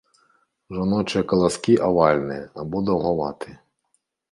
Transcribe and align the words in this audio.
Жаночыя 0.77 1.23
каласкі 1.33 1.77
авальныя 1.89 2.43
або 2.65 2.77
даўгаватыя. 2.91 3.57